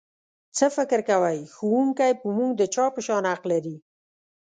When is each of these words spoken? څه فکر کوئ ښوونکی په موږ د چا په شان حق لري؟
څه 0.57 0.65
فکر 0.75 0.99
کوئ 1.09 1.39
ښوونکی 1.55 2.11
په 2.21 2.27
موږ 2.37 2.51
د 2.57 2.61
چا 2.73 2.85
په 2.95 3.01
شان 3.05 3.23
حق 3.31 3.43
لري؟ 3.51 3.75